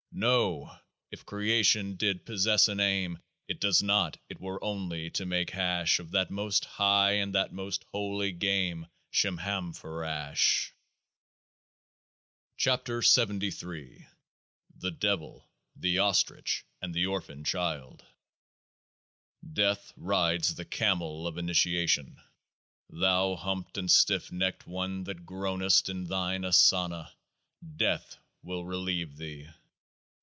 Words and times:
No! 0.13 0.77
if 1.09 1.25
creation 1.25 1.95
did 1.95 2.25
possess 2.25 2.67
an 2.67 2.81
aim 2.81 3.17
(It 3.47 3.61
does 3.61 3.81
not.) 3.81 4.17
it 4.29 4.39
were 4.41 4.61
only 4.63 5.09
to 5.11 5.25
make 5.25 5.51
hash 5.51 5.99
Of 5.99 6.11
that 6.11 6.29
most" 6.29 6.65
high" 6.65 7.11
and 7.13 7.33
that 7.33 7.53
most 7.53 7.85
holy 7.93 8.31
game, 8.33 8.87
Shemhamphorash! 9.13 10.73
89 12.59 12.77
KEOAAH 12.85 13.57
Or 13.63 14.09
THE 14.79 14.91
DEVIL, 14.91 15.47
THE 15.77 15.97
OSTRICH, 15.99 16.65
AND 16.81 16.93
THE 16.93 17.05
ORPHAN 17.07 17.45
CHILD 17.45 18.03
Death 19.53 19.93
rides 19.95 20.53
the 20.55 20.65
Camel 20.65 21.25
of 21.25 21.37
Initiation. 21.37 22.15
36 22.15 22.23
Thou 22.99 23.35
humped 23.37 23.77
and 23.77 23.89
stiff 23.89 24.29
necked 24.31 24.67
one 24.67 25.05
that 25.05 25.25
groanest 25.25 25.87
in 25.89 26.03
Thine 26.03 26.41
Asana, 26.41 27.11
death 27.77 28.17
will 28.43 28.65
relieve 28.65 29.15
thee 29.15 29.47